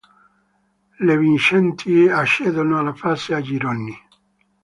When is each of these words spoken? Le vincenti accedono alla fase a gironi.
Le 0.97 1.15
vincenti 1.15 2.07
accedono 2.09 2.79
alla 2.79 2.95
fase 2.95 3.35
a 3.35 3.41
gironi. 3.41 3.95